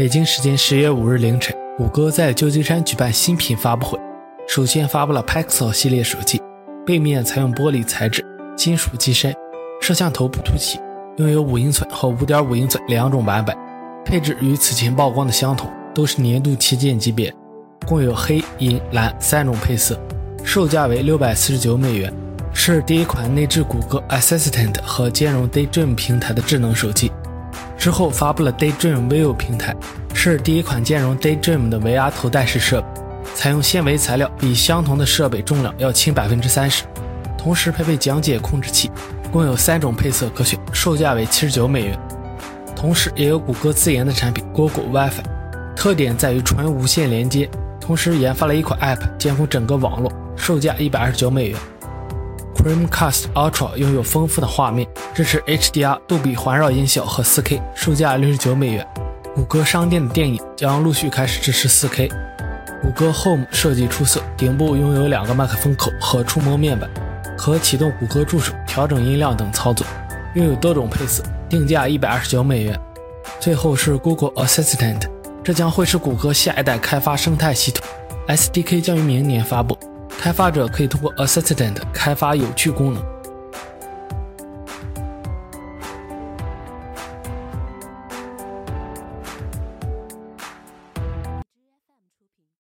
[0.00, 4.00] 北京时间十月五日凌晨，谷歌在旧金山举办新品发布会，
[4.48, 6.40] 首先发布了 Pixel 系列手机，
[6.86, 8.24] 背面采用玻璃材质，
[8.56, 9.30] 金属机身，
[9.78, 10.80] 摄像头不凸起，
[11.18, 13.54] 拥有五英寸和五点五英寸两种版本，
[14.02, 17.30] 配置与此前曝光的相同，都是年度旗舰级别，
[17.86, 20.00] 共有黑、银、蓝三种配色，
[20.42, 22.10] 售价为六百四十九美元，
[22.54, 27.12] 是第一款内置谷歌 Assistant 和兼容 Daydream 平台的智能手机。
[27.80, 29.74] 之后发布了 Daydream View 平台，
[30.12, 32.86] 是第一款兼容 Daydream 的 VR 头戴式设备，
[33.34, 36.84] 采用纤维材料，比相同的设备重量要轻百分之三十，
[37.38, 38.90] 同时配备讲解控制器，
[39.32, 41.98] 共有三种配色可选，售价为七十九美元。
[42.76, 45.22] 同时也有谷歌自研的产品 Google WiFi，
[45.74, 47.48] 特点在于纯无线连接，
[47.80, 51.58] 同时研发了一款 App 监控整个网络，售价一百二十九美元。
[52.62, 58.86] PrimeCast Ultra 拥有丰富的画面，支持 HDR、杜比环绕音效和 4K，售价六十九美元。
[59.34, 62.10] 谷歌商店的电影将陆续开始支持 4K。
[62.82, 66.90] 谷歌 Home 设计出色，顶部拥有两个麦克风口和触摸面板，
[67.38, 69.86] 可启动谷歌助手、调整音量等操作，
[70.34, 72.78] 拥有多种配色，定价一百二十九美元。
[73.38, 75.08] 最后是 Google Assistant，
[75.42, 77.86] 这将会是谷歌下一代开发生态系统
[78.28, 79.78] ，SDK 将于明年发布。
[80.20, 83.19] 开发者可以通过 Assistant 开发有趣功能。